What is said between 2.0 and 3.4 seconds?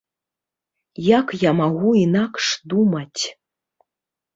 інакш думаць?